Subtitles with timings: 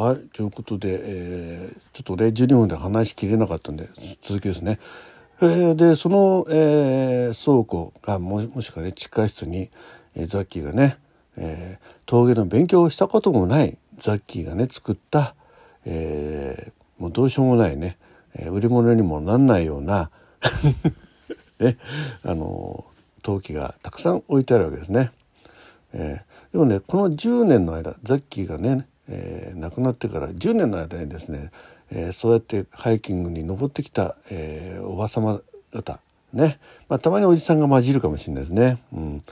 [0.00, 3.90] はい、ということで、えー、ちょっとね、12分で話しきれなかったんで、
[4.22, 4.78] 続きですね。
[5.42, 9.68] えー、で、その、えー、倉庫がも、もしくはね、地下室に、
[10.14, 10.96] えー、ザッキーがね、
[11.36, 15.34] えー、陶芸の勉強をしたこともないザッキーがね、作った、
[15.84, 17.98] えー、もうどうしようもないね、
[18.34, 20.10] えー、売り物にもなんないような
[21.60, 21.76] ね、
[22.24, 22.86] あの
[23.20, 25.12] 陶器がたくさん置いてあるわけですね。
[25.92, 31.50] えー、でもねこの10年の間ザッキーがね、えー、亡くなってから10年の間にですね、
[31.90, 36.00] えー、そうやってハイキングに登ってきた、えー、おば様方
[36.32, 36.58] ね、
[36.88, 38.82] まあ、たまにおじさんが混じるかもしれないですね。
[38.92, 39.24] うん、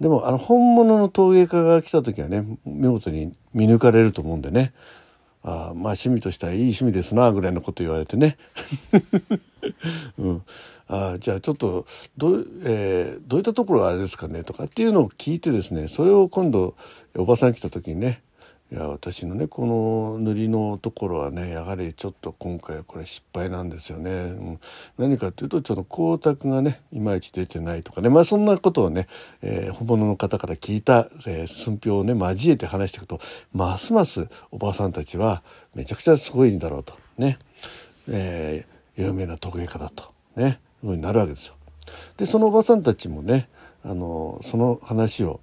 [0.00, 4.72] でもあの本物の陶芸家が来た時はね見事に見抜かれると思うんでね。
[5.42, 8.36] あまあ趣味としてはいい趣味ですなぐらいのこと言われてね、
[10.18, 10.42] うん、
[10.88, 16.74] あじゃあちょっとどう,、えー、どういったところがあれですかねとかっていうのを聞いてですねそれを今度
[17.16, 18.22] おばさん来た時にね
[18.72, 24.10] いや私のねこの塗りのところはねやはりちょっと今回はこれ失敗なんですよね。
[24.10, 24.14] う
[24.50, 24.60] ん、
[24.98, 29.06] 何かっていうとちょっと光沢がねいまいち出てないとかねまあそんなことをね、
[29.40, 33.20] えー、本物の方から聞いた、えー、寸評をね交えて話していくと
[33.54, 35.44] ますますおばさんたちは
[35.76, 37.38] めちゃくちゃすごいんだろうとね、
[38.08, 41.54] えー、有名な陶芸家だとねふうになるわけですよ。
[42.16, 43.48] でそのおばさんたちもね
[43.84, 45.40] あのその話を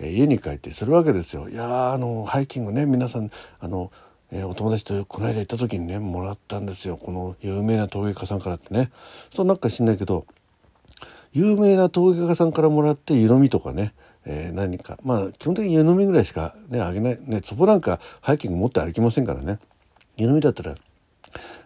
[0.00, 1.48] 家に帰ってするわけですよ。
[1.48, 3.30] いやあのハイキングね皆さん
[3.60, 3.90] あの、
[4.30, 6.96] えー、お友達とこの間行った時にねもらったんですよ。
[6.96, 8.90] この有名な陶芸家さんからってね。
[9.34, 10.26] そうなんか知んないけど
[11.32, 17.18] 有名な陶芸家さんからもらって湯飲みとかね、えー、何かまあ基本的に湯飲みぐらいしかねあげない。
[17.20, 19.58] ね壺なんかハイキング持って歩きませんからね。
[20.16, 20.74] 湯飲みだったら、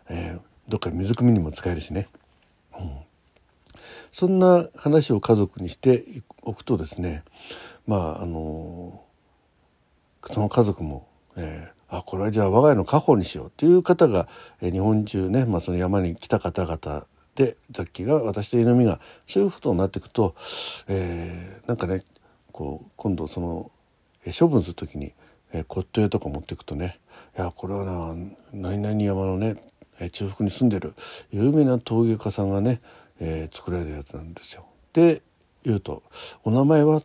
[0.09, 2.09] えー、どっか水汲みにも使えるしね。
[2.79, 2.91] うん。
[4.13, 6.05] そんな話を家族にして
[6.43, 7.23] おくとですね
[7.91, 9.03] まああの
[10.23, 14.29] その家族も、えー、あこれはじゃあ我が家の家宝にしようっていう方が、
[14.61, 20.37] えー、日本中ね、まあ、その山に来た方々でザッキーが私と犬みがそういうことになっていくと、
[20.87, 22.05] えー、なんかね
[22.53, 23.73] こう今度その、
[24.25, 25.13] えー、処分する時に、
[25.53, 27.01] えー、骨董屋とか持っていくとね
[27.37, 28.15] いやこれはな
[28.53, 29.57] 何々山のね
[30.13, 30.95] 中腹に住んでる
[31.33, 32.81] 有名な陶芸家さんがね、
[33.19, 34.67] えー、作られるやつなんですよ。
[34.93, 35.23] で
[35.65, 36.05] 言うと
[36.45, 37.03] 「お名前は?」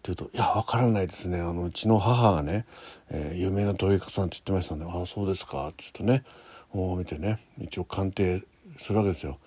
[0.00, 2.64] って言うと「いやわからないですねあのうちの母がね、
[3.10, 6.24] えー、有名な陶芸家さんって言ってましたねああそうですか」って言うとね
[6.72, 8.42] もう見てね一応鑑定
[8.78, 9.38] するわけですよ。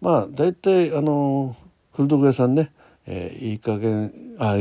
[0.00, 1.56] まあ大体あの
[1.92, 2.72] 古道具屋さんね
[3.06, 4.58] えー、いい加減あ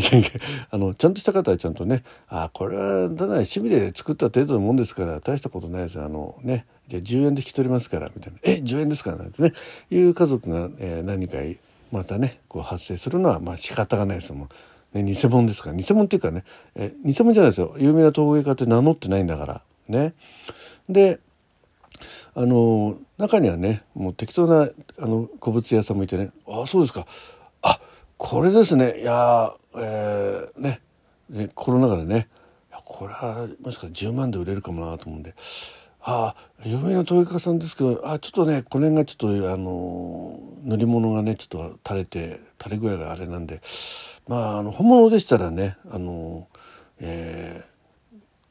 [0.72, 9.54] あのちゃんとした方はちゃんとねあこれはただ趣味で作った程度のもんですから大したことないですあのねじゃあ10円で引き取りますからみたいな「え10円ですか?」なんてね
[9.92, 11.38] いう家族が、えー、何か
[11.92, 14.50] またねこう発生するのはまあ仕方がないですもん。
[14.94, 16.44] ね、偽物ですから偽物っていうかね、
[16.76, 17.76] え偽物じゃないですよ。
[17.78, 20.14] 有名な陶芸家って名乗ってないんだからね。
[20.90, 21.20] で
[22.34, 24.70] あの中にはねもう適当な
[25.00, 27.06] あの古物屋さんもいてね「ああそうですか。
[27.62, 27.80] あ
[28.18, 29.00] これですね。
[29.00, 30.82] いやえー、ね。
[31.30, 32.28] ねコロナ禍でね。
[32.84, 35.34] これはもしかしたら10万で売れるかもなと思うんで。
[36.04, 43.62] ああ有名な陶芸家さんですけどあちょっとねこの辺がちょっとあの塗り物がねちょっと垂れて垂れ具合があれなんで
[44.28, 46.48] まああの本物でしたらねあの、
[47.00, 47.66] え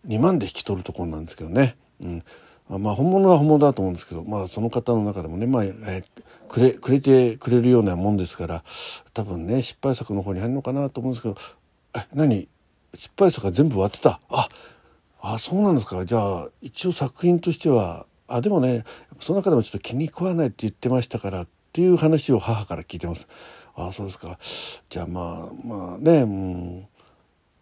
[0.06, 2.24] ー、2万で引き取るところなんですけどね、うん、
[2.68, 6.04] まあ本物は本物だと思うんですけど、まあ、その方の中でもね、まあえー、
[6.48, 8.64] くれくれてくれるようなもんですから
[9.14, 11.36] 多分ね失敗作の方に入るのかなと思うんですけど
[11.94, 12.48] え何？
[12.94, 14.20] 失敗作が全部割ってた？
[14.28, 14.48] あ
[15.22, 16.04] あそうなんですか。
[16.04, 18.84] じゃあ一応作品としてはあでもね
[19.20, 23.28] その中でもちょっと気に食わないって言ってましたからっていう話を母から聞いてます。
[23.74, 24.38] あそうですか。
[24.88, 26.88] じゃあまあまあね、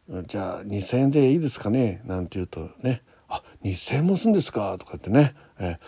[0.09, 2.03] うん、じゃあ2,000円でいいですかね？
[2.05, 5.79] なんて言うとね「あ2,000円もすんですか」とかってね、え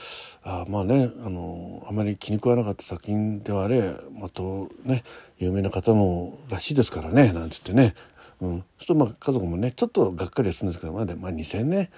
[0.43, 4.43] あまあねあのあまり気に食わなかった作品ではあれまた
[4.85, 5.05] ね
[5.39, 7.95] 有名な方のらしいですからねなんて言ってね。
[8.43, 11.91] うん、そうするとまあ家族もねちょっとがっかりするんですけどまあ、まあ、2,000ね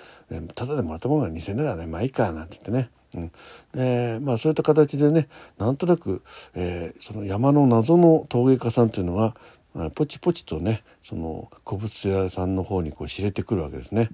[0.56, 3.32] ただでもらったものが2,000円だからねまあいいかなんて言ってね、うん、
[3.74, 5.28] でまあそういった形でね
[5.58, 6.22] なんとなく、
[6.54, 9.34] えー、その山の謎の陶芸家さんっていうのは
[9.94, 14.10] ポチポチとねその古物屋さんの方にこう知れてくるわけですね。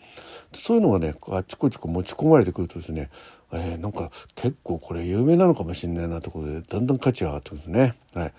[0.52, 3.10] そういうのがねあっちこっちこ持ち込まれてくるとですね、
[3.52, 7.96] えー、なんか結構これ有名なのかもしれないなところでだんだん価値が上がってくるんですね。
[8.14, 8.32] はい、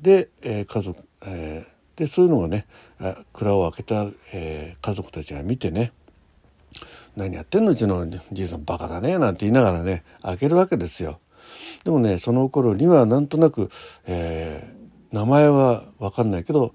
[0.00, 2.66] で、えー、家族、えーでそういうのをね
[3.32, 5.92] 蔵を開けた、えー、家族たちが見てね
[7.16, 7.72] 「何やってんの？
[7.72, 11.20] うちのじいさんバカだね」なんて言いながらね開けるわけですよ。
[11.84, 13.70] でもねその頃にはなんとなく、
[14.06, 16.74] えー、名前は分かんないけど、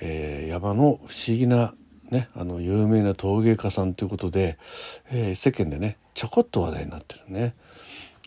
[0.00, 1.74] えー、山の不思議な
[2.10, 4.58] ねあの有名な陶芸家さんということで、
[5.10, 7.54] えー、世間でねちょこっと話題になってるね。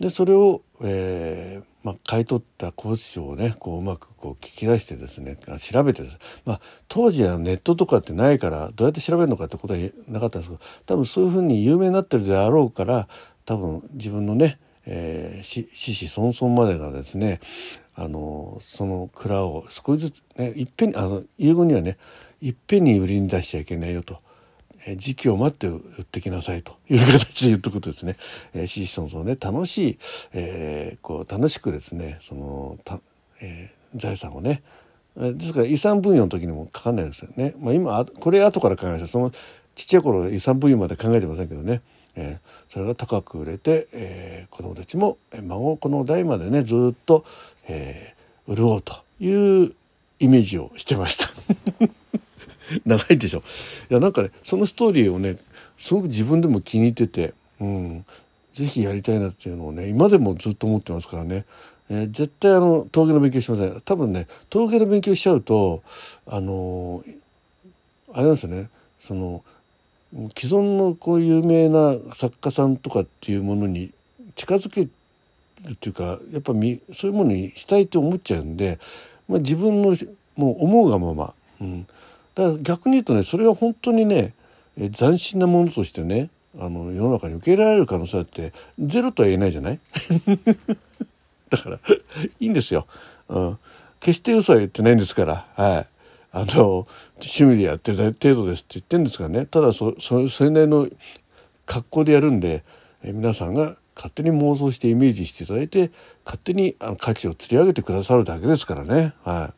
[0.00, 13.08] でそれを、えーまあ、買い取った古物商をねこううまくこう聞き出してですね調べてです、まあ、当時はネットとかってないからどうやって調べるのかってことはなかったんですけど多分そういうふうに有名になってるであろうから
[13.44, 14.58] 多分自分のね
[14.90, 17.40] えー、死死孫孫までがですね
[17.94, 21.98] あのその蔵を少しずつねいっぺんにあの英語にはね
[22.40, 24.20] いっぺんに売りに出しちゃいけないよと。
[24.86, 28.16] え時期を待って売ってきなさいという形で言っとくとですね、
[28.54, 29.98] えー、シシソンね楽しい、
[30.32, 33.00] えー、こう楽しくですねそのた、
[33.40, 34.62] えー、財産をね
[35.16, 37.52] ですから遺産分与の時にもかかんないですよね。
[37.58, 39.32] まあ、今これ後から考えましたその
[39.74, 41.82] ちっちゃい頃遺産分与まで考えてませんけどね。
[42.14, 47.24] えー、それが高く売れて、えー、子どもたちも孫子の代までねずっと、
[47.68, 49.74] えー、潤うという
[50.18, 51.28] イメージをしてました
[52.86, 53.42] 長いでしょ。
[53.90, 55.36] いやなんかねそのストーリーをね
[55.76, 58.04] すごく自分でも気に入ってて、うん、
[58.54, 61.44] ぜひやりたいなっていうのをね今でもずっと思ってますからね、
[61.88, 63.80] えー、絶対あの陶芸の勉強しません。
[63.84, 65.82] 多分ね陶芸の勉強しちゃうと
[66.26, 67.16] あのー、
[68.12, 68.68] あれなんですよね。
[69.00, 69.42] その
[70.36, 73.92] 既存のこう有名な作家さんとかっていうものに
[74.34, 74.90] 近づける
[75.72, 78.78] っていうかやっぱみそういうものにしたいと思っちゃうんで、
[79.28, 79.96] まあ、自分の
[80.36, 81.86] もう思うがまま、うん、
[82.38, 84.32] だから逆に言うとねそれは本当にね
[84.96, 89.80] 斬新なものとしてねあの世の中に受け入れられる可能性ってゼロとは言えないじゃない？
[91.50, 91.80] だから
[92.38, 92.86] いいんですよ、
[93.28, 93.58] うん、
[93.98, 95.46] 決して嘘は言ってないんですから。
[95.56, 95.86] はい。
[96.30, 96.86] あの
[97.16, 99.46] 趣味でやってる程度ですって言ってるんですがね。
[99.46, 100.86] ただそそそれなりの
[101.64, 102.62] 格好でやるんで
[103.02, 105.90] え皆さんが勝手に妄想してイメージしていただいて
[106.24, 109.14] 勝手にあの価値を釣り上げてくださるだけですからね。
[109.24, 109.52] は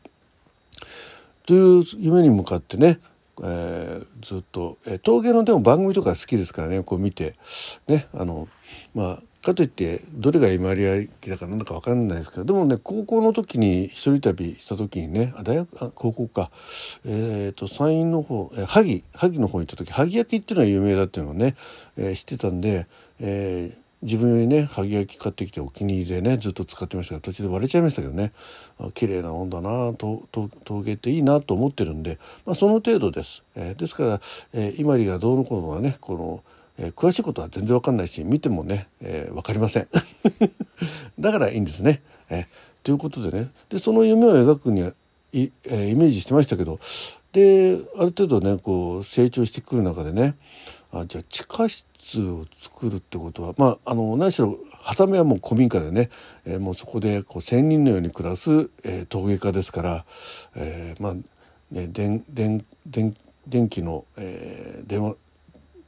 [1.51, 3.01] という夢に向かってね、
[3.43, 7.35] えー、ずっと、えー、陶芸のでも番組とか好きですからねこう見て。
[7.89, 8.47] ねあの
[8.95, 16.51] まあかといってどれが今割合だかなんだか分かんないですけどでもね高校の時に一人旅した時にねあ大学あ高校か。
[17.03, 21.55] えっ、ー、と山陰の方、えー、萩萩の方に行った時萩焼きっていうのは有名だっていうのをね、
[21.97, 22.87] えー、知ってたんで、
[23.19, 28.31] えー、自分用にね萩焼き買ってきてお気に入りでねずっと使ってましたが途中で割れちゃいましたけどね
[28.93, 33.43] 綺麗なもんだな陶芸っていいなと思ってるんで、まあ、その程度です。
[33.55, 34.21] えー、ですから、
[34.53, 36.43] えー、今里がどうのこうのはねこの
[36.77, 39.87] えー、詳しいことは全然わかんないし見てもね、えー、分かりません
[41.19, 42.01] だからいいんですね。
[42.29, 42.45] えー、
[42.83, 44.93] ということでねでその夢を描くには
[45.33, 46.79] い、えー、イメージしてましたけど
[47.33, 50.35] である程度ねこう成長してくる中でね
[50.91, 51.85] あじゃあ地下室
[52.19, 56.09] を作るってことはまああの何しろは目はもう古民家でね、
[56.45, 60.05] えー、もうそこでこう仙人のように暮らす、えー、陶芸家ですから、
[60.55, 61.13] えー、まあ
[61.71, 63.15] ね電電電
[63.47, 65.15] 電気の、えー、電話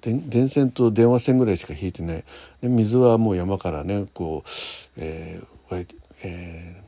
[0.02, 2.24] 電電線と電話線ぐらいしか引いてない。
[2.62, 4.50] で水はもう山からねこう、
[4.98, 5.88] えー
[6.24, 6.84] え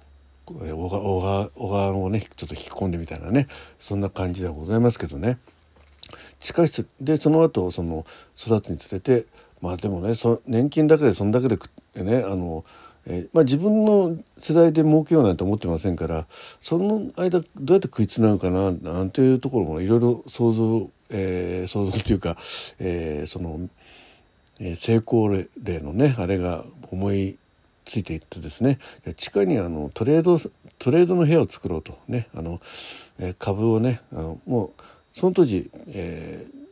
[0.45, 3.48] ー、小川小川をねちょっと引き込んでみたいなね
[3.80, 5.39] そんな感じではございますけどね。
[6.39, 8.05] 地下室でその後その
[8.37, 9.25] 育つにつれて
[9.61, 11.57] まあでもねそ年金だけでそんだけで
[11.95, 12.65] ねあの
[13.07, 16.25] えー、まあ、自分の世代で儲けようなんて思ってませんから
[16.59, 22.37] その間どうやって食いつなぐかななんていうところもいろいろ想像えー、想像というか、
[22.79, 23.69] えー、その、
[24.59, 25.47] え、成功例
[25.79, 27.37] のねあれが思い
[27.85, 28.80] ついていってですね
[29.18, 30.39] 地下にあのトレード
[30.80, 32.59] トレードの部屋を作ろうとねあの、
[33.19, 34.81] え、株をねあのもう
[35.16, 36.66] その当時、えー、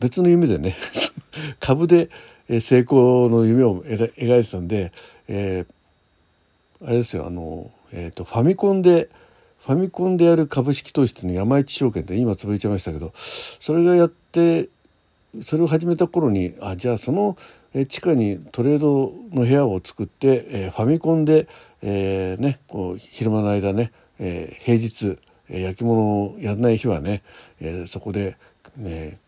[0.00, 0.76] 別の夢でね
[1.60, 2.10] 株で
[2.60, 4.92] 成功の夢を描いてたんで、
[5.28, 9.08] えー、あれですよあの、えーとファミコンで
[9.64, 13.12] ファミコンでやる株式投資っていうの山一証券って今潰れちゃいましたけど
[13.60, 14.68] それがやって
[15.42, 17.38] それを始めた頃にあじゃあその
[17.88, 21.48] 地下にトレードの部屋を作って、えー、ファミコンで、
[21.82, 25.18] えー、ね、こう昼間の間ね、えー、平日、
[25.54, 27.22] え焼き物をやらない日はね、
[27.60, 28.36] えそこで、
[28.76, 29.18] ね、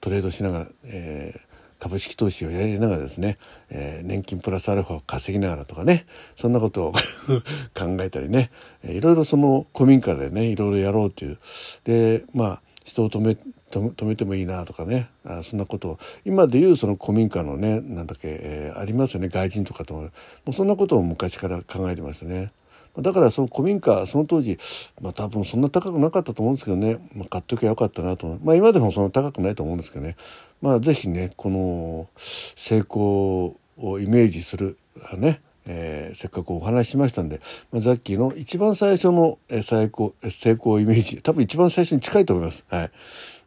[0.00, 1.40] トレードしながら、え
[1.78, 3.38] 株式投資をやりながらですね、
[3.70, 6.92] えー、年金プラスアルファを稼ぎながらとかねそんなことを
[7.76, 8.50] 考えたりね
[8.84, 11.38] いろいろその古民家でねいろいろやろうという
[11.84, 13.36] でまあ人を止め
[13.70, 20.10] 止めてもいいなとかねあそんなことを今でいうその古民家のねなんだっけ、えー、ありますよね外人とかと
[20.44, 22.52] もそんなことを昔から考えてましたね。
[23.00, 24.58] だからその古民家その当時、
[25.00, 30.16] まあ、多分そんな高くなかったと思うんですけどね、まあ、買っときゃよかったなとまあ今でもそんな高くないと思うんですけどね
[30.62, 32.08] まあ是非ねこの
[32.56, 34.78] 成功をイメージする
[35.16, 37.40] ねえー、せっかくお話ししましたんで、
[37.72, 42.64] まあ、ザッキーの一番最初の成功成功イメージ多分一番最初に近いと思います。
[42.68, 42.90] はい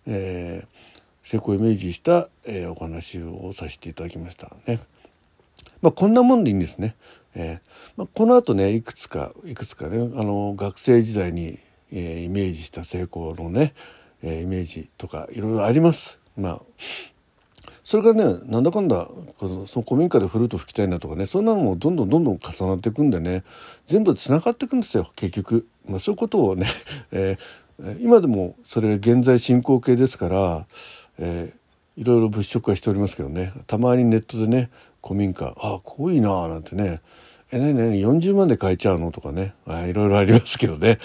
[0.06, 4.79] えー、成功イメージした、えー、お話をさせていただきましたね。
[5.82, 6.96] まあ、こんなもんでいいんですね。
[7.39, 7.60] えー
[7.96, 11.60] まあ、この後ねいくつかいくつかねあの学生時代に、
[11.91, 13.74] えー、イメージした成功のね、
[14.22, 16.19] えー、イメージとかいろいろあります。
[16.36, 16.62] まあ
[17.89, 19.08] それからねなんだかんだ
[19.39, 23.43] その古民家でフルート吹きたいなとかねそんなのもどんどんどんどん重なっていくんでね
[23.88, 26.67] 全部つながっていくんですよ結局、まあ、そういうことをね、
[27.12, 30.67] えー、今でもそれ現在進行形ですから、
[31.17, 31.59] えー、
[32.00, 34.70] いろいろ物色はしておりますけどねたまにネットでね
[35.03, 37.01] 古民家ああこういいななんてね
[37.51, 39.12] え、なになに40万で買えちゃうの？
[39.12, 39.56] とかね。
[39.88, 41.00] いろいろありますけどね。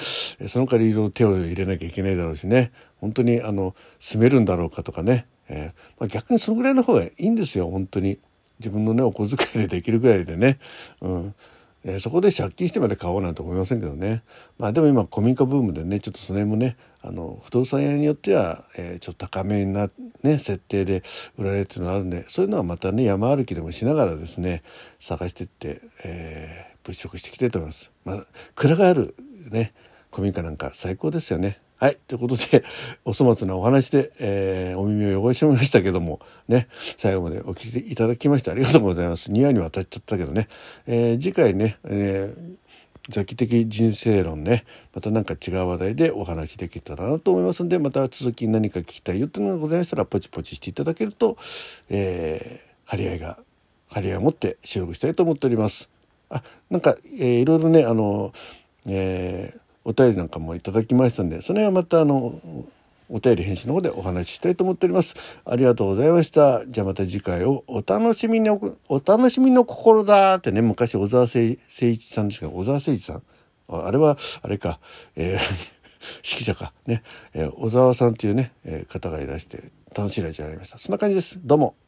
[0.46, 2.70] その代わりいろいろ手を入れなきゃいけないだろうしね。
[3.00, 5.26] 本当にあの、住めるんだろうかとかね。
[5.48, 8.18] えー、まあ、逆にそのぐらいの方がいいんですよ本当に
[8.58, 10.58] 自分のねお小遣いでできるぐらいでね、
[11.00, 11.34] うん
[11.84, 14.22] えー、そこで借金してまで買おうなんて思いませんけどね
[14.58, 19.90] まあでも今古民家ブームでねちょっとその辺もねあの不動産屋によっては、えー、ちょっと高めな、
[20.22, 21.02] ね、設定で
[21.36, 24.62] 売られるっていうのがあるんでそういうのはまたね山歩きでもしながらですね
[24.98, 27.90] 探してって、えー、物色してきてると思います。
[28.04, 29.14] まあ、蔵がある
[29.50, 29.74] ね
[30.10, 31.58] 古民家なんか最高ですよね。
[31.84, 31.98] はい。
[32.08, 32.64] ということで、
[33.04, 39.30] お粗末なお話で、えー、お耳を汚してみましたけども、ね、最後までお聞きいただきましてありがとうございます。
[39.30, 40.48] ニアに渡っちゃったけどね。
[40.86, 42.54] えー、次回ね、えー
[43.08, 44.64] 邪気的人生論ね
[44.94, 51.36] また何か違う話題でお話できたらなと思いますんでまた続き何か聞きたいよっていうのがございましたらポチポチしていただけると、
[51.90, 53.38] えー、張り合いが
[53.90, 55.90] 張り合いを持って収録したいと思っております。
[56.30, 58.32] あなんか、えー、いろいろねあの、
[58.86, 62.40] えーお便りなんかもいただきましたんでそれはまたあの
[63.10, 65.14] お便り返信の方でお話ししたいと思っております。
[65.44, 66.66] ありがとうございました。
[66.66, 73.22] じゃあまた次回をお楽しみにお、お楽しみの心だってね、昔小沢誠一さんですけど、小沢誠一さん？
[73.68, 74.80] あれは、あれか、
[75.16, 75.40] えー、
[76.24, 76.72] 指揮者か。
[76.86, 77.02] ね、
[77.34, 80.78] えー、小沢さんっていうね、えー、方がいらして、楽しいラジオありました。
[80.78, 81.38] そんな感じです。
[81.44, 81.84] どうも。